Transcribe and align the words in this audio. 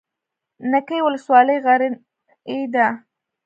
نکې 0.71 0.97
ولسوالۍ 1.05 1.57
غرنۍ 1.65 2.61
ده؟ 2.73 2.87